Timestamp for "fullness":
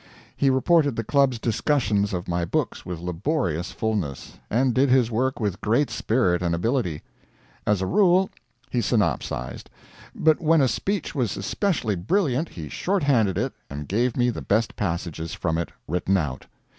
3.71-4.39